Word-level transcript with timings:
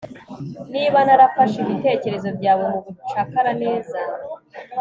Niba 0.73 0.99
narafashe 1.07 1.57
ibitekerezo 1.61 2.27
byawe 2.37 2.63
mubucakara 2.71 3.51
neza 3.63 3.99